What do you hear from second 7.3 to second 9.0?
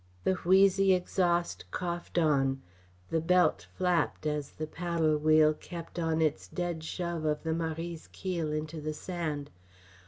the Marie's keel into the